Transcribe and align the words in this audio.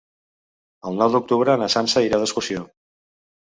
El 0.91 0.97
nou 1.01 1.11
d'octubre 1.17 1.59
na 1.65 1.69
Sança 1.75 2.05
irà 2.09 2.23
d'excursió. 2.25 2.67